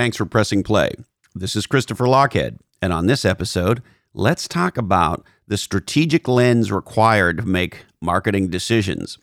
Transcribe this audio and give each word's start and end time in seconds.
Thanks 0.00 0.16
for 0.16 0.24
pressing 0.24 0.62
play. 0.62 0.92
This 1.34 1.54
is 1.54 1.66
Christopher 1.66 2.06
Lochhead, 2.06 2.56
and 2.80 2.90
on 2.90 3.04
this 3.04 3.26
episode, 3.26 3.82
let's 4.14 4.48
talk 4.48 4.78
about 4.78 5.26
the 5.46 5.58
strategic 5.58 6.26
lens 6.26 6.72
required 6.72 7.36
to 7.36 7.44
make 7.44 7.84
marketing 8.00 8.48
decisions. 8.48 9.18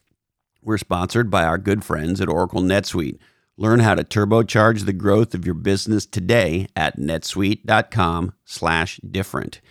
We're 0.61 0.77
sponsored 0.77 1.31
by 1.31 1.45
our 1.45 1.57
good 1.57 1.83
friends 1.83 2.21
at 2.21 2.29
Oracle 2.29 2.61
NetSuite. 2.61 3.17
Learn 3.57 3.79
how 3.79 3.95
to 3.95 4.03
turbocharge 4.03 4.85
the 4.85 4.93
growth 4.93 5.33
of 5.33 5.45
your 5.45 5.55
business 5.55 6.05
today 6.05 6.67
at 6.75 6.99
netsuite.com/different. 6.99 9.61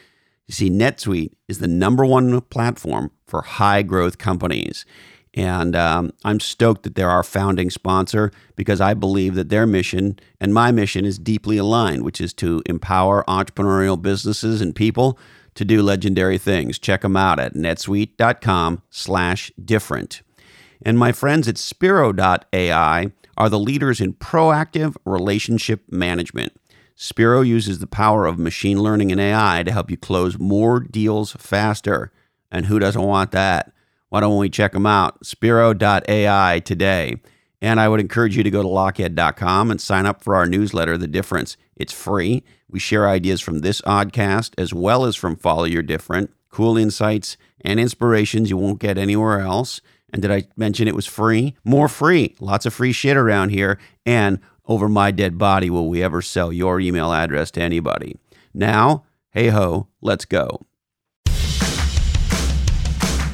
You 0.49 0.55
see, 0.55 0.71
NetSuite 0.71 1.35
is 1.47 1.61
the 1.61 1.69
number 1.69 2.05
one 2.05 2.41
platform 2.41 3.13
for 3.29 3.43
high 3.43 3.83
growth 3.83 4.19
companies. 4.19 4.85
And 5.37 5.77
um, 5.77 6.13
I'm 6.25 6.41
stoked 6.41 6.83
that 6.85 6.95
they're 6.95 7.11
our 7.11 7.23
founding 7.23 7.69
sponsor 7.69 8.33
because 8.57 8.81
I 8.81 8.95
believe 8.95 9.35
that 9.35 9.51
their 9.51 9.67
mission 9.67 10.19
and 10.41 10.55
my 10.55 10.73
mission 10.73 11.05
is 11.05 11.19
deeply 11.19 11.59
aligned, 11.59 12.05
which 12.05 12.23
is 12.23 12.33
to 12.35 12.63
empower 12.65 13.23
entrepreneurial 13.29 14.01
businesses 14.01 14.63
and 14.63 14.75
people 14.75 15.19
to 15.55 15.65
do 15.65 15.83
legendary 15.83 16.39
things. 16.39 16.79
Check 16.79 17.03
them 17.03 17.17
out 17.17 17.39
at 17.39 17.55
netsuite.com 17.55 18.83
slash 18.89 19.53
different. 19.63 20.23
And 20.83 20.99
my 20.99 21.13
friends 21.13 21.49
at 21.49 21.59
Spiro.ai 21.59 23.13
are 23.37 23.49
the 23.51 23.59
leaders 23.59 24.01
in 24.01 24.15
proactive 24.15 24.97
relationship 25.05 25.83
management. 25.91 26.55
Spiro 26.95 27.43
uses 27.43 27.79
the 27.79 27.87
power 27.87 28.25
of 28.25 28.39
machine 28.39 28.83
learning 28.83 29.13
and 29.13 29.21
AI 29.21 29.63
to 29.63 29.73
help 29.73 29.91
you 29.91 29.99
close 29.99 30.39
more 30.39 30.81
deals 30.81 31.33
faster. 31.33 32.11
And 32.51 32.67
who 32.67 32.79
doesn't 32.79 33.03
want 33.03 33.33
that? 33.33 33.73
Why 34.09 34.21
don't 34.21 34.39
we 34.39 34.49
check 34.49 34.73
them 34.73 34.87
out? 34.87 35.25
Spiro.ai 35.25 36.61
today. 36.65 37.17
And 37.61 37.81
I 37.81 37.89
would 37.89 38.01
encourage 38.01 38.37
you 38.37 38.43
to 38.43 38.51
go 38.51 38.63
to 38.63 38.69
lochhead.com 38.69 39.71
and 39.71 39.81
sign 39.81 40.07
up 40.07 40.23
for 40.23 40.37
our 40.37 40.47
newsletter, 40.47 40.97
The 40.97 41.09
Difference. 41.09 41.57
It's 41.75 41.93
free. 41.93 42.45
We 42.69 42.79
share 42.79 43.09
ideas 43.09 43.41
from 43.41 43.61
this 43.61 43.81
oddcast 43.83 44.53
as 44.59 44.75
well 44.75 45.05
as 45.05 45.17
from 45.17 45.37
Follow 45.37 45.65
Your 45.65 45.83
Different, 45.83 46.31
cool 46.51 46.77
insights 46.77 47.37
and 47.63 47.81
inspirations 47.81 48.51
you 48.51 48.57
won't 48.57 48.79
get 48.79 48.99
anywhere 48.99 49.41
else. 49.41 49.81
And 50.13 50.23
did 50.23 50.31
I 50.31 50.45
mention 50.57 50.87
it 50.87 50.95
was 50.95 51.07
free? 51.07 51.57
More 51.65 51.89
free. 51.89 52.37
Lots 52.41 52.67
of 52.67 52.75
free 52.75 52.93
shit 52.93 53.17
around 53.17 53.51
here. 53.51 53.79
And 54.05 54.39
over 54.67 54.89
my 54.89 55.11
dead 55.11 55.39
body 55.39 55.71
will 55.71 55.89
we 55.89 56.03
ever 56.03 56.23
sell 56.23 56.53
your 56.53 56.81
email 56.81 57.13
address 57.13 57.51
to 57.53 57.63
anybody. 57.63 58.17
Now, 58.55 59.05
hey 59.31 59.49
ho, 59.49 59.89
let's 60.01 60.25
go. 60.25 60.61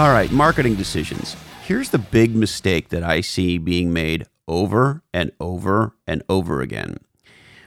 All 0.00 0.12
right, 0.12 0.32
marketing 0.32 0.76
decisions. 0.76 1.36
Here's 1.66 1.90
the 1.90 1.98
big 1.98 2.34
mistake 2.34 2.88
that 2.88 3.02
I 3.02 3.20
see 3.20 3.58
being 3.58 3.92
made 3.92 4.24
over 4.48 5.02
and 5.12 5.30
over 5.38 5.94
and 6.06 6.22
over 6.26 6.62
again, 6.62 6.96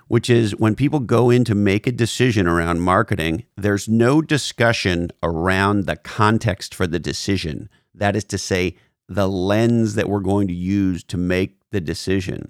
which 0.07 0.31
is 0.31 0.55
when 0.55 0.73
people 0.73 0.99
go 0.99 1.29
in 1.29 1.43
to 1.43 1.53
make 1.53 1.85
a 1.85 1.91
decision 1.91 2.47
around 2.47 2.79
marketing, 2.79 3.45
there's 3.55 3.87
no 3.87 4.19
discussion 4.19 5.11
around 5.21 5.85
the 5.85 5.95
context 5.95 6.73
for 6.73 6.87
the 6.87 6.97
decision. 6.97 7.69
That 7.93 8.15
is 8.15 8.23
to 8.23 8.39
say, 8.39 8.77
the 9.07 9.29
lens 9.29 9.93
that 9.93 10.09
we're 10.09 10.19
going 10.19 10.47
to 10.47 10.55
use 10.55 11.03
to 11.03 11.17
make 11.17 11.59
the 11.69 11.81
decision. 11.81 12.49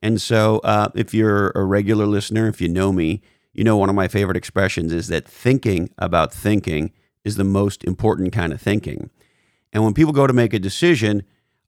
And 0.00 0.18
so, 0.18 0.60
uh, 0.60 0.88
if 0.94 1.12
you're 1.12 1.50
a 1.50 1.64
regular 1.64 2.06
listener, 2.06 2.48
if 2.48 2.62
you 2.62 2.70
know 2.70 2.90
me, 2.90 3.20
you 3.52 3.64
know 3.64 3.76
one 3.76 3.90
of 3.90 3.94
my 3.94 4.08
favorite 4.08 4.38
expressions 4.38 4.94
is 4.94 5.08
that 5.08 5.28
thinking 5.28 5.90
about 5.98 6.32
thinking 6.32 6.92
is 7.24 7.36
the 7.36 7.44
most 7.44 7.84
important 7.84 8.32
kind 8.32 8.52
of 8.52 8.60
thinking. 8.60 9.10
And 9.72 9.84
when 9.84 9.94
people 9.94 10.12
go 10.12 10.26
to 10.26 10.32
make 10.32 10.52
a 10.52 10.58
decision, 10.58 11.22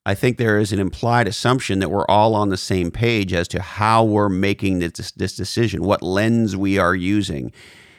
I 0.04 0.14
think 0.14 0.36
there 0.36 0.58
is 0.58 0.72
an 0.72 0.80
implied 0.80 1.28
assumption 1.28 1.78
that 1.78 1.90
we're 1.90 2.06
all 2.06 2.34
on 2.34 2.48
the 2.48 2.56
same 2.56 2.90
page 2.90 3.32
as 3.32 3.46
to 3.48 3.62
how 3.62 4.02
we're 4.04 4.28
making 4.28 4.80
this, 4.80 5.12
this 5.12 5.36
decision, 5.36 5.84
what 5.84 6.02
lens 6.02 6.56
we 6.56 6.78
are 6.78 6.94
using. 6.94 7.52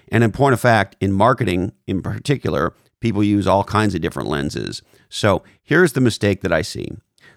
And 0.10 0.24
in 0.24 0.32
point 0.32 0.54
of 0.54 0.60
fact, 0.60 0.98
in 1.00 1.14
marketing 1.14 1.72
in 1.88 2.02
particular, 2.02 2.74
people 3.00 3.24
use 3.24 3.48
all 3.48 3.64
kinds 3.64 3.96
of 3.96 4.02
different 4.02 4.30
lenses. 4.30 4.82
So 5.10 5.44
here's 5.62 5.94
the 5.94 6.02
mistake 6.02 6.42
that 6.42 6.52
I 6.52 6.62
see 6.62 6.92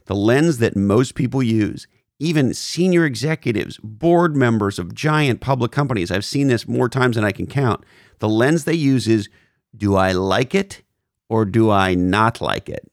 the 0.06 0.15
lens 0.15 0.59
that 0.59 0.77
most 0.77 1.16
people 1.16 1.43
use, 1.43 1.87
even 2.19 2.54
senior 2.54 3.04
executives, 3.04 3.78
board 3.83 4.37
members 4.37 4.78
of 4.78 4.94
giant 4.94 5.41
public 5.41 5.72
companies, 5.72 6.10
I've 6.10 6.25
seen 6.25 6.47
this 6.47 6.69
more 6.69 6.88
times 6.88 7.16
than 7.16 7.25
I 7.25 7.33
can 7.33 7.47
count. 7.47 7.84
The 8.21 8.28
lens 8.28 8.65
they 8.65 8.75
use 8.75 9.09
is 9.09 9.28
do 9.76 9.97
I 9.97 10.12
like 10.12 10.54
it 10.54 10.82
or 11.28 11.44
do 11.44 11.70
I 11.70 11.94
not 11.94 12.41
like 12.41 12.69
it? 12.69 12.91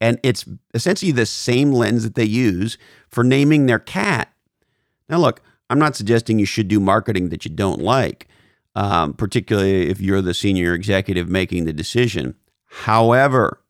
And 0.00 0.18
it's 0.22 0.44
essentially 0.74 1.12
the 1.12 1.26
same 1.26 1.72
lens 1.72 2.02
that 2.02 2.16
they 2.16 2.24
use 2.24 2.76
for 3.08 3.22
naming 3.22 3.66
their 3.66 3.78
cat. 3.78 4.32
Now, 5.08 5.18
look, 5.18 5.40
I'm 5.70 5.78
not 5.78 5.94
suggesting 5.94 6.38
you 6.38 6.46
should 6.46 6.68
do 6.68 6.80
marketing 6.80 7.28
that 7.28 7.44
you 7.44 7.50
don't 7.50 7.80
like, 7.80 8.26
um, 8.74 9.14
particularly 9.14 9.88
if 9.88 10.00
you're 10.00 10.20
the 10.20 10.34
senior 10.34 10.74
executive 10.74 11.28
making 11.28 11.64
the 11.64 11.72
decision. 11.72 12.34
However, 12.64 13.60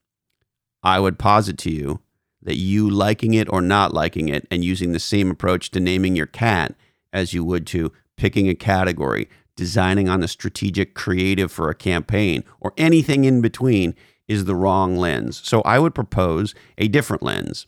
I 0.83 1.01
would 1.01 1.19
posit 1.19 1.59
to 1.59 1.71
you 1.71 2.01
that 2.43 2.57
you 2.57 2.89
liking 2.89 3.35
it 3.35 3.49
or 3.53 3.61
not 3.61 3.95
liking 3.95 4.29
it 4.29 4.47
and 4.51 4.65
using 4.65 4.93
the 4.93 5.01
same 5.01 5.31
approach 5.31 5.71
to 5.73 5.81
naming 5.81 6.17
your 6.17 6.27
cat 6.27 6.75
as 7.13 7.33
you 7.33 7.45
would 7.45 7.67
to 7.69 7.93
picking 8.17 8.49
a 8.49 8.55
category, 8.55 9.29
designing 9.57 10.09
on 10.09 10.21
the 10.21 10.29
strategic 10.29 10.95
creative 10.95 11.53
for 11.53 11.69
a 11.69 11.75
campaign, 11.75 12.45
or 12.61 12.73
anything 12.77 13.25
in 13.25 13.41
between 13.41 13.95
is 14.29 14.45
the 14.45 14.55
wrong 14.55 14.97
lens. 14.97 15.41
So 15.45 15.61
I 15.63 15.79
would 15.79 15.95
propose 15.95 16.55
a 16.79 16.89
different 16.89 17.23
lens. 17.23 17.67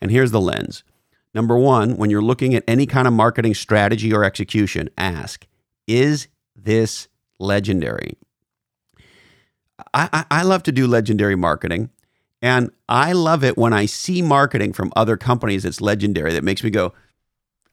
And 0.00 0.10
here's 0.10 0.30
the 0.30 0.40
lens. 0.40 0.82
Number 1.34 1.56
one, 1.58 1.96
when 1.96 2.08
you're 2.08 2.22
looking 2.22 2.54
at 2.54 2.64
any 2.66 2.86
kind 2.86 3.06
of 3.06 3.12
marketing 3.12 3.54
strategy 3.54 4.12
or 4.12 4.24
execution, 4.24 4.88
ask, 4.96 5.46
is 5.86 6.28
this 6.54 7.08
legendary? 7.38 8.16
I, 9.92 10.08
I, 10.12 10.24
I 10.30 10.42
love 10.42 10.62
to 10.64 10.72
do 10.72 10.86
legendary 10.86 11.36
marketing. 11.36 11.90
And 12.40 12.70
I 12.88 13.12
love 13.12 13.44
it 13.44 13.58
when 13.58 13.72
I 13.72 13.86
see 13.86 14.22
marketing 14.22 14.72
from 14.72 14.92
other 14.94 15.16
companies 15.16 15.64
that's 15.64 15.80
legendary 15.80 16.32
that 16.32 16.44
makes 16.44 16.62
me 16.62 16.70
go, 16.70 16.92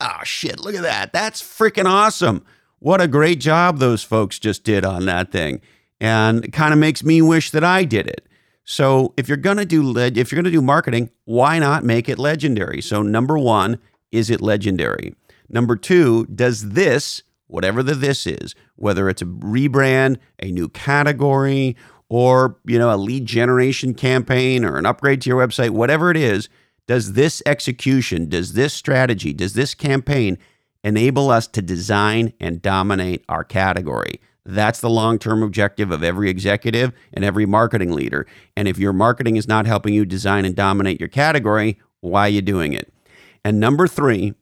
oh 0.01 0.19
shit, 0.23 0.59
look 0.59 0.75
at 0.75 0.81
that. 0.83 1.13
That's 1.13 1.41
freaking 1.41 1.85
awesome. 1.85 2.43
What 2.83 2.99
a 2.99 3.07
great 3.07 3.39
job 3.39 3.79
those 3.79 4.03
folks 4.03 4.37
just 4.37 4.65
did 4.65 4.83
on 4.83 5.05
that 5.05 5.31
thing. 5.31 5.61
And 6.01 6.43
it 6.43 6.51
kind 6.51 6.73
of 6.73 6.79
makes 6.79 7.01
me 7.01 7.21
wish 7.21 7.49
that 7.51 7.63
I 7.63 7.85
did 7.85 8.07
it. 8.07 8.27
So 8.65 9.13
if 9.15 9.29
you're 9.29 9.37
going 9.37 9.55
to 9.55 9.65
do 9.65 9.97
if 9.97 10.29
you're 10.29 10.41
to 10.43 10.51
do 10.51 10.61
marketing, 10.61 11.09
why 11.23 11.59
not 11.59 11.85
make 11.85 12.09
it 12.09 12.19
legendary? 12.19 12.81
So 12.81 13.01
number 13.01 13.37
1, 13.39 13.79
is 14.11 14.29
it 14.29 14.41
legendary? 14.41 15.15
Number 15.47 15.77
2, 15.77 16.25
does 16.25 16.71
this, 16.71 17.23
whatever 17.47 17.83
the 17.83 17.93
this 17.93 18.27
is, 18.27 18.53
whether 18.75 19.07
it's 19.07 19.21
a 19.21 19.27
rebrand, 19.27 20.17
a 20.41 20.51
new 20.51 20.67
category, 20.67 21.77
or, 22.09 22.57
you 22.65 22.77
know, 22.77 22.93
a 22.93 22.97
lead 22.97 23.25
generation 23.25 23.93
campaign 23.93 24.65
or 24.65 24.77
an 24.77 24.85
upgrade 24.85 25.21
to 25.21 25.29
your 25.29 25.47
website, 25.47 25.69
whatever 25.69 26.11
it 26.11 26.17
is, 26.17 26.49
does 26.85 27.13
this 27.13 27.41
execution, 27.45 28.27
does 28.27 28.51
this 28.51 28.73
strategy, 28.73 29.31
does 29.31 29.53
this 29.53 29.73
campaign 29.73 30.37
enable 30.83 31.29
us 31.29 31.47
to 31.47 31.61
design 31.61 32.33
and 32.39 32.61
dominate 32.61 33.23
our 33.29 33.43
category? 33.43 34.19
That's 34.45 34.81
the 34.81 34.89
long 34.89 35.19
term 35.19 35.41
objective 35.41 35.91
of 35.91 36.03
every 36.03 36.29
executive 36.29 36.91
and 37.13 37.23
every 37.23 37.45
marketing 37.45 37.91
leader. 37.91 38.27
And 38.57 38.67
if 38.67 38.77
your 38.77 38.93
marketing 38.93 39.37
is 39.37 39.47
not 39.47 39.65
helping 39.65 39.93
you 39.93 40.05
design 40.05 40.45
and 40.45 40.55
dominate 40.55 40.99
your 40.99 41.09
category, 41.09 41.79
why 42.01 42.27
are 42.27 42.29
you 42.29 42.41
doing 42.41 42.73
it? 42.73 42.93
And 43.45 43.59
number 43.59 43.87
three, 43.87 44.33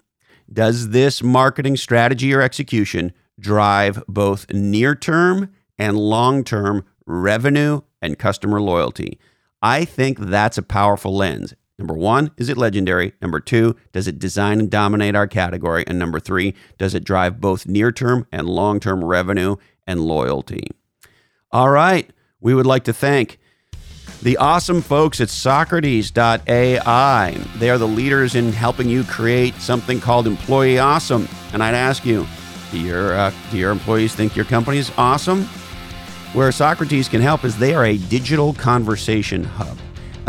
does 0.52 0.90
this 0.90 1.22
marketing 1.22 1.78
strategy 1.78 2.34
or 2.34 2.42
execution 2.42 3.14
drive 3.40 4.04
both 4.08 4.52
near 4.52 4.96
term 4.96 5.52
and 5.78 5.98
long 5.98 6.44
term 6.44 6.84
revenue 7.06 7.82
and 8.02 8.18
customer 8.18 8.60
loyalty? 8.60 9.20
I 9.62 9.86
think 9.86 10.18
that's 10.20 10.58
a 10.58 10.64
powerful 10.64 11.16
lens. 11.16 11.54
Number 11.82 11.96
one, 11.96 12.30
is 12.38 12.48
it 12.48 12.60
legendary? 12.60 13.14
Number 13.24 13.40
two, 13.40 13.76
does 13.92 14.08
it 14.08 14.20
design 14.20 14.60
and 14.60 14.70
dominate 14.70 15.16
our 15.16 15.26
category? 15.26 15.84
And 15.88 15.98
number 15.98 16.20
three, 16.20 16.54
does 16.78 16.94
it 16.94 17.04
drive 17.04 17.42
both 17.42 17.66
near 17.66 17.92
term 17.92 18.28
and 18.32 18.48
long 18.48 18.80
term 18.80 19.04
revenue 19.04 19.56
and 19.88 20.00
loyalty? 20.00 20.68
All 21.52 21.72
right. 21.72 22.08
We 22.40 22.54
would 22.54 22.68
like 22.68 22.84
to 22.84 22.94
thank 22.94 23.40
The 24.22 24.38
awesome 24.38 24.84
folks 24.84 25.20
at 25.22 25.30
Socrates.ai. 25.30 27.32
They 27.58 27.70
are 27.72 27.80
the 27.80 27.88
leaders 27.88 28.36
in 28.36 28.54
helping 28.54 28.88
you 28.88 29.04
create 29.04 29.56
something 29.56 30.00
called 30.00 30.28
Employee 30.28 30.78
Awesome. 30.78 31.28
And 31.52 31.64
I'd 31.64 31.74
ask 31.74 32.06
you, 32.06 32.28
do 32.72 32.80
your, 32.80 33.16
uh, 33.16 33.34
do 33.50 33.58
your 33.58 33.72
employees 33.72 34.14
think 34.14 34.36
your 34.36 34.46
company 34.46 34.78
is 34.78 34.92
awesome? 35.00 35.46
Where 36.34 36.52
Socrates 36.52 37.10
can 37.10 37.22
help 37.22 37.44
is 37.44 37.58
they 37.58 37.74
are 37.74 37.86
a 37.86 37.98
digital 37.98 38.54
conversation 38.54 39.44
hub. 39.44 39.80